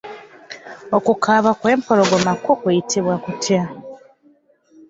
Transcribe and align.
Okukaaba 0.97 1.51
kw’empologoma 1.59 2.31
kwo 2.43 2.53
kuyitibwa 2.61 3.15
kutya? 3.23 3.61